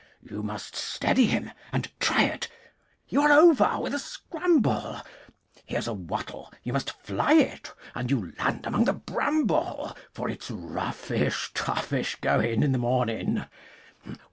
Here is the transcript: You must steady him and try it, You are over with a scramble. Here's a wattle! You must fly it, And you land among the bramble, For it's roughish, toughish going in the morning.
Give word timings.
You 0.23 0.41
must 0.41 0.75
steady 0.75 1.27
him 1.27 1.51
and 1.71 1.91
try 1.99 2.23
it, 2.23 2.47
You 3.07 3.21
are 3.21 3.31
over 3.31 3.77
with 3.79 3.93
a 3.93 3.99
scramble. 3.99 4.99
Here's 5.67 5.87
a 5.87 5.93
wattle! 5.93 6.51
You 6.63 6.73
must 6.73 6.89
fly 7.03 7.33
it, 7.33 7.71
And 7.93 8.09
you 8.09 8.33
land 8.39 8.65
among 8.65 8.85
the 8.85 8.93
bramble, 8.93 9.95
For 10.11 10.27
it's 10.27 10.49
roughish, 10.49 11.53
toughish 11.53 12.15
going 12.15 12.63
in 12.63 12.71
the 12.71 12.79
morning. 12.79 13.45